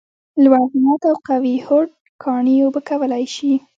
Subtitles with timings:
[0.43, 1.87] لوړ همت او قوي هوډ
[2.23, 3.53] کاڼي اوبه کولای شي!